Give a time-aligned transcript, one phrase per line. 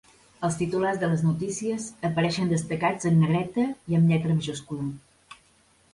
[0.47, 4.89] Els titulars de les notícies apareixen destacats en negreta i amb lletra majúscula.